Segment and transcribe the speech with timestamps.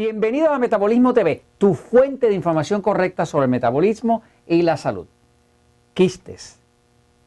[0.00, 5.04] Bienvenido a Metabolismo TV, tu fuente de información correcta sobre el metabolismo y la salud.
[5.92, 6.58] Quistes,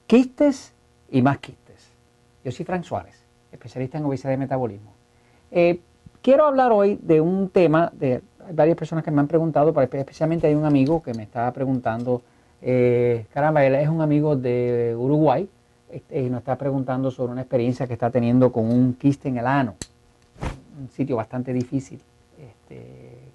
[0.07, 0.73] quistes
[1.11, 1.91] y más quistes.
[2.43, 3.13] Yo soy Frank Suárez,
[3.51, 4.91] especialista en obesidad y metabolismo.
[5.51, 5.81] Eh,
[6.23, 10.47] quiero hablar hoy de un tema, de hay varias personas que me han preguntado, especialmente
[10.47, 12.23] hay un amigo que me está preguntando,
[12.59, 15.47] eh, caramba, él es un amigo de Uruguay
[15.91, 19.37] este, y nos está preguntando sobre una experiencia que está teniendo con un quiste en
[19.37, 19.75] el ano,
[20.81, 22.01] un sitio bastante difícil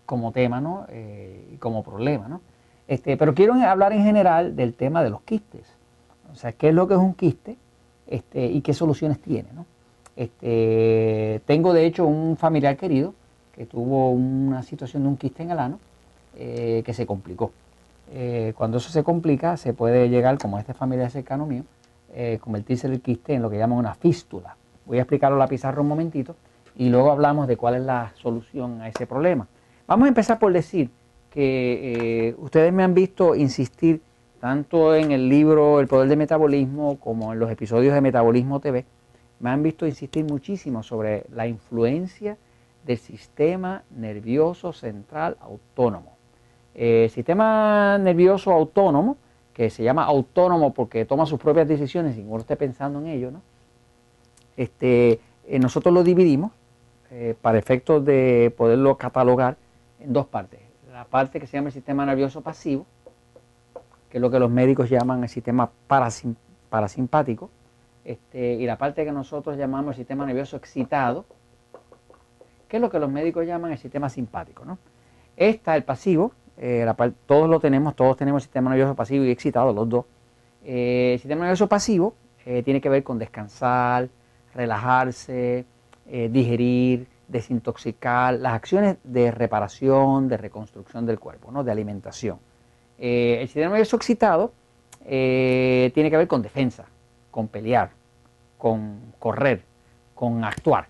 [0.08, 0.86] como tema ¿no?
[0.88, 2.28] Eh, como problema.
[2.28, 2.40] ¿no?
[2.88, 5.66] Este, pero quiero hablar en general del tema de los quistes.
[6.32, 7.58] O sea, qué es lo que es un quiste
[8.06, 9.50] este, y qué soluciones tiene.
[9.54, 9.66] ¿no?
[10.16, 13.12] Este, tengo de hecho un familiar querido
[13.52, 15.78] que tuvo una situación de un quiste en el ano
[16.38, 17.52] eh, que se complicó.
[18.10, 21.64] Eh, cuando eso se complica, se puede llegar, como este familiar cercano mío,
[22.40, 24.56] convertirse el quiste en lo que llaman una fístula.
[24.86, 26.34] Voy a explicarlo a la pizarra un momentito
[26.76, 29.46] y luego hablamos de cuál es la solución a ese problema.
[29.88, 30.90] Vamos a empezar por decir
[31.30, 34.02] que eh, ustedes me han visto insistir
[34.38, 38.84] tanto en el libro El Poder del Metabolismo como en los episodios de Metabolismo TV,
[39.40, 42.36] me han visto insistir muchísimo sobre la influencia
[42.84, 46.18] del sistema nervioso central autónomo.
[46.74, 49.16] Eh, el sistema nervioso autónomo,
[49.54, 53.30] que se llama autónomo porque toma sus propias decisiones sin uno esté pensando en ello,
[53.30, 53.40] ¿no?
[54.58, 56.52] este, eh, nosotros lo dividimos
[57.10, 59.56] eh, para efectos de poderlo catalogar
[60.00, 60.60] en dos partes.
[60.92, 62.86] La parte que se llama el sistema nervioso pasivo,
[64.10, 67.50] que es lo que los médicos llaman el sistema parasimpático,
[68.04, 71.26] este, y la parte que nosotros llamamos el sistema nervioso excitado,
[72.68, 74.64] que es lo que los médicos llaman el sistema simpático.
[74.64, 74.78] ¿no?
[75.36, 76.86] Esta, el pasivo, eh,
[77.26, 80.04] todos lo tenemos, todos tenemos sistema nervioso pasivo y excitado, los dos.
[80.64, 82.14] Eh, el sistema nervioso pasivo
[82.64, 84.08] tiene que ver con descansar,
[84.54, 85.66] relajarse,
[86.06, 91.62] eh, digerir, desintoxicar, las acciones de reparación, de reconstrucción del cuerpo, ¿no?
[91.62, 92.38] de alimentación.
[92.98, 94.52] Eh, el sistema nervioso excitado
[95.04, 96.86] eh, tiene que ver con defensa,
[97.30, 97.90] con pelear,
[98.56, 99.62] con correr,
[100.14, 100.86] con actuar.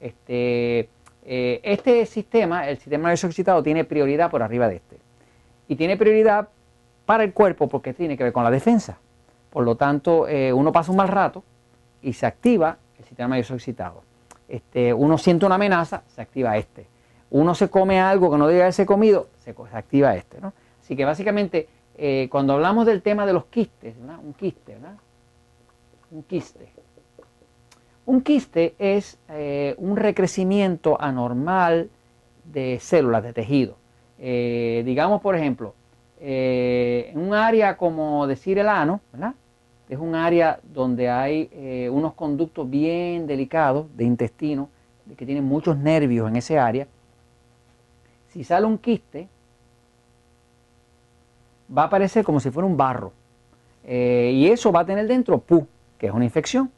[0.00, 0.88] Este,
[1.24, 4.96] este sistema, el sistema nervioso excitado, tiene prioridad por arriba de este.
[5.68, 6.48] Y tiene prioridad
[7.06, 8.98] para el cuerpo porque tiene que ver con la defensa.
[9.50, 11.44] Por lo tanto, uno pasa un mal rato
[12.00, 14.02] y se activa el sistema nervioso excitado.
[14.48, 16.86] Este, uno siente una amenaza, se activa este.
[17.30, 20.38] Uno se come algo que no debe haberse comido, se, activa este.
[20.80, 24.96] Así que básicamente, eh, cuando hablamos del tema de los quistes, un quiste, ¿verdad?
[26.10, 26.68] Un quiste.
[28.04, 31.88] Un quiste es eh, un recrecimiento anormal
[32.44, 33.76] de células, de tejido.
[34.18, 35.74] Eh, digamos, por ejemplo,
[36.20, 39.34] en un área como decir el ano, ¿verdad?
[39.92, 44.70] Es un área donde hay eh, unos conductos bien delicados de intestino,
[45.18, 46.86] que tienen muchos nervios en ese área.
[48.28, 49.28] Si sale un quiste,
[51.76, 53.12] va a aparecer como si fuera un barro.
[53.84, 55.66] Eh, y eso va a tener dentro pu,
[55.98, 56.70] que es una infección.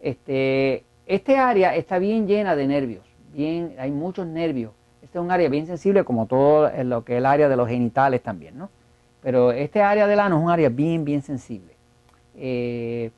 [0.00, 3.04] Este, este área está bien llena de nervios,
[3.34, 4.72] bien, hay muchos nervios.
[5.02, 7.68] Este es un área bien sensible como todo lo que es el área de los
[7.68, 8.70] genitales también, ¿no?
[9.20, 11.73] Pero este área del ano es un área bien, bien sensible.
[12.36, 13.10] Eh,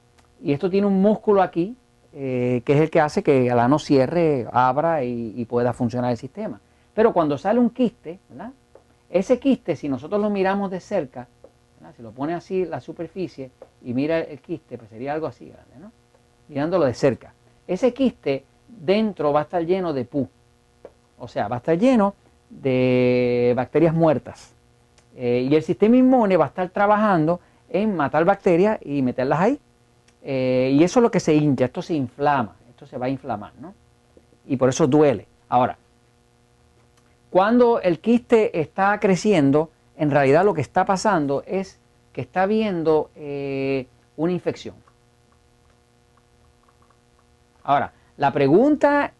[0.42, 1.76] y esto tiene un músculo aquí,
[2.12, 6.16] eh, que es el que hace que el ano cierre, abra y, pueda funcionar el
[6.16, 6.60] sistema.
[6.94, 8.18] Pero cuando sale un quiste,
[9.10, 11.28] ese quiste, si nosotros lo miramos de cerca,
[11.96, 13.50] si lo pone así la superficie
[13.82, 15.92] y mira el quiste, pues sería algo así grande, ¿no?
[16.48, 17.32] mirándolo de cerca.
[17.66, 20.28] Ese quiste dentro va a estar lleno de pu,
[21.18, 22.14] o sea, va a estar lleno
[22.50, 24.52] de bacterias muertas.
[25.16, 27.40] Eh, y el sistema inmune va a estar trabajando
[27.82, 29.60] en matar bacterias y meterlas ahí.
[30.22, 33.08] Eh, y eso es lo que se hincha, esto se inflama, esto se va a
[33.08, 33.74] inflamar, ¿no?
[34.46, 35.28] Y por eso duele.
[35.48, 35.78] Ahora,
[37.30, 41.78] cuando el quiste está creciendo, en realidad lo que está pasando es
[42.12, 43.86] que está habiendo eh,
[44.16, 44.74] una infección.
[47.62, 49.12] Ahora, la pregunta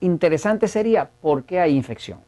[0.00, 2.18] interesante sería, ¿por qué hay infección?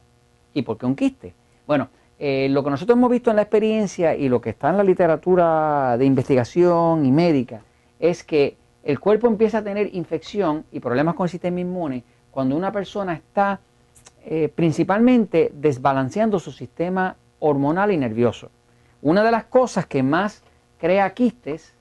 [0.54, 1.34] ¿Y por qué un quiste?
[1.66, 1.88] Bueno,
[2.24, 4.84] eh, lo que nosotros hemos visto en la experiencia y lo que está en la
[4.84, 7.62] literatura de investigación y médica
[7.98, 12.54] es que el cuerpo empieza a tener infección y problemas con el sistema inmune cuando
[12.54, 13.58] una persona está
[14.24, 18.52] eh, principalmente desbalanceando su sistema hormonal y nervioso.
[19.02, 20.44] Una de las cosas que más
[20.78, 21.74] crea quistes,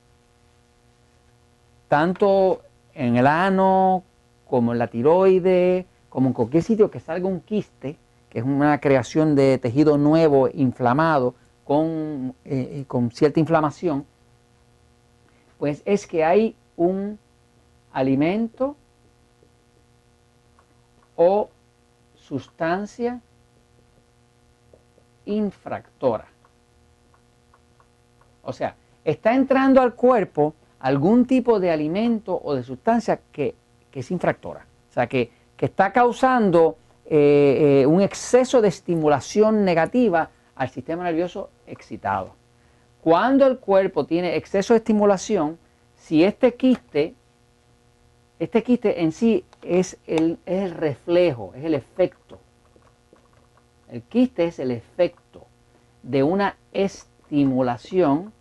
[1.88, 2.64] tanto
[2.96, 4.02] en el ano
[4.50, 7.96] como en la tiroide, como en cualquier sitio que salga un quiste,
[8.32, 11.36] que es una creación de tejido nuevo, inflamado,
[11.66, 14.06] con, eh, eh, con cierta inflamación,
[15.60, 17.20] pues es que hay un
[17.94, 18.76] alimento
[21.16, 21.50] o
[22.16, 23.22] sustancia
[25.26, 26.26] infractora.
[28.44, 33.56] O sea, está entrando al cuerpo algún tipo de alimento o de sustancia que,
[33.94, 34.66] es infractora.
[34.90, 36.76] O sea, que, está causando
[37.14, 42.36] eh, eh, un exceso de estimulación negativa al sistema nervioso excitado.
[43.02, 45.60] Cuando el cuerpo tiene exceso de estimulación,
[45.98, 47.14] si este quiste,
[48.40, 52.40] este quiste en sí es el, es el reflejo, es el efecto.
[53.90, 55.46] El quiste es el efecto
[56.04, 58.32] de una estimulación,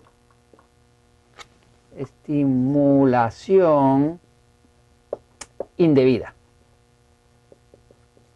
[1.96, 4.20] estimulación
[5.76, 6.36] indebida.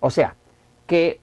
[0.05, 0.37] O sea,
[0.87, 1.19] que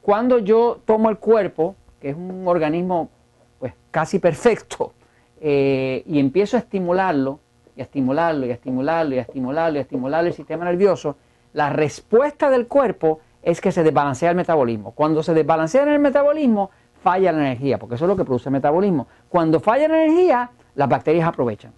[0.00, 3.10] cuando yo tomo el cuerpo, que es un organismo
[3.58, 4.94] pues casi perfecto,
[5.42, 7.40] eh, y empiezo a estimularlo,
[7.76, 11.16] y a estimularlo, y a estimularlo, y a estimularlo, y a estimularlo el sistema nervioso,
[11.52, 14.92] la respuesta del cuerpo es que se desbalancea el metabolismo.
[14.92, 16.70] Cuando se desbalancea en el metabolismo,
[17.02, 19.06] falla la energía, porque eso es lo que produce el metabolismo.
[19.28, 21.74] Cuando falla la energía, las bacterias aprovechan,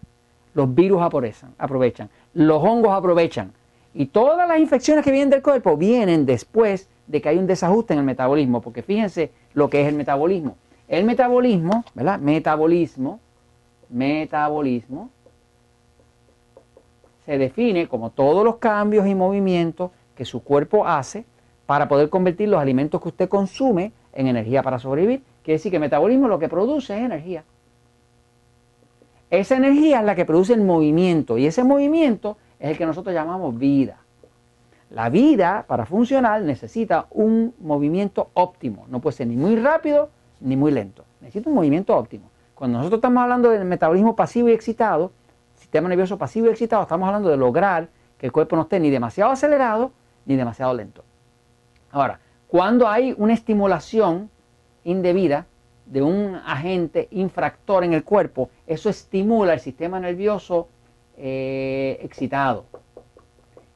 [0.54, 3.52] los virus aprovechan, los hongos aprovechan.
[3.98, 7.94] Y todas las infecciones que vienen del cuerpo vienen después de que hay un desajuste
[7.94, 10.58] en el metabolismo, porque fíjense lo que es el metabolismo.
[10.86, 12.18] El metabolismo, ¿verdad?
[12.18, 13.20] Metabolismo,
[13.88, 15.08] metabolismo,
[17.24, 21.24] se define como todos los cambios y movimientos que su cuerpo hace
[21.64, 25.22] para poder convertir los alimentos que usted consume en energía para sobrevivir.
[25.42, 27.44] Quiere decir que el metabolismo lo que produce es energía.
[29.30, 33.14] Esa energía es la que produce el movimiento y ese movimiento es el que nosotros
[33.14, 33.98] llamamos vida.
[34.90, 38.86] La vida, para funcionar, necesita un movimiento óptimo.
[38.88, 40.10] No puede ser ni muy rápido
[40.40, 41.04] ni muy lento.
[41.20, 42.30] Necesita un movimiento óptimo.
[42.54, 45.12] Cuando nosotros estamos hablando del metabolismo pasivo y excitado,
[45.56, 48.90] sistema nervioso pasivo y excitado, estamos hablando de lograr que el cuerpo no esté ni
[48.90, 49.92] demasiado acelerado
[50.24, 51.04] ni demasiado lento.
[51.90, 54.30] Ahora, cuando hay una estimulación
[54.84, 55.46] indebida
[55.86, 60.68] de un agente infractor en el cuerpo, eso estimula el sistema nervioso
[61.16, 62.64] eh, excitado.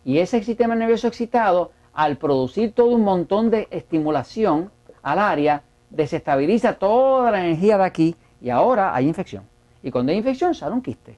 [0.04, 4.70] Y ese sistema nervioso excitado, al producir todo un montón de estimulación
[5.02, 9.44] al área, desestabiliza toda la energía de aquí y ahora hay infección.
[9.82, 11.16] Y cuando hay infección sale un quiste.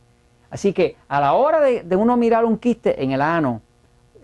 [0.50, 3.62] Así que a la hora de, uno mirar un quiste en el ano,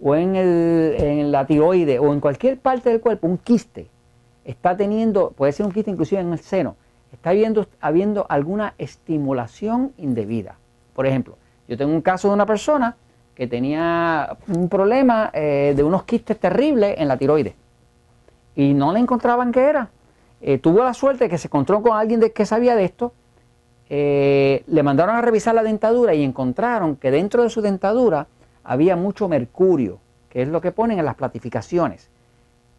[0.01, 3.89] o en, el, en la tiroide o en cualquier parte del cuerpo, un quiste,
[4.45, 6.77] está teniendo, puede ser un quiste inclusive en el seno,
[7.13, 10.57] está habiendo, habiendo alguna estimulación indebida.
[10.95, 11.37] Por ejemplo,
[11.69, 12.97] yo tengo un caso de una persona
[13.35, 17.55] que tenía un problema eh, de unos quistes terribles en la tiroide
[18.57, 19.91] y no le encontraban qué era.
[20.41, 23.13] Eh, tuvo la suerte que se encontró con alguien de, que sabía de esto,
[23.89, 28.27] eh, le mandaron a revisar la dentadura y encontraron que dentro de su dentadura
[28.65, 32.11] había mucho mercurio, que es lo que ponen en las platificaciones.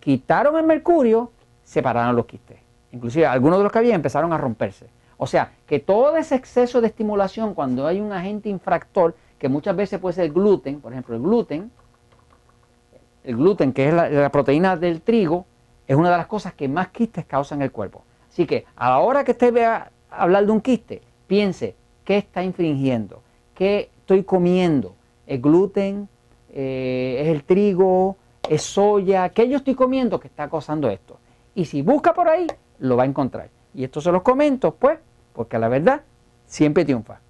[0.01, 1.31] Quitaron el mercurio,
[1.63, 2.57] separaron los quistes.
[2.91, 4.87] Inclusive algunos de los que había empezaron a romperse.
[5.21, 9.75] O sea, que todo ese exceso de estimulación cuando hay un agente infractor, que muchas
[9.75, 11.69] veces puede ser el gluten, por ejemplo, el gluten,
[13.25, 15.45] el gluten que es la, proteína del trigo,
[15.85, 18.03] es una de las cosas que más quistes causan en el cuerpo.
[18.29, 22.41] Así que a la hora que usted vea hablar de un quiste, piense, ¿qué está
[22.41, 23.21] infringiendo?
[23.53, 24.95] ¿Qué estoy comiendo?
[25.29, 26.09] es gluten,
[26.51, 28.17] eh, es el trigo,
[28.49, 31.19] es soya, ¿qué yo estoy comiendo que está causando esto?
[31.53, 32.47] Y si busca por ahí,
[32.79, 33.49] lo va a encontrar.
[33.75, 34.97] Y esto se los comento, pues,
[35.33, 36.03] porque la verdad
[36.45, 37.21] siempre triunfa.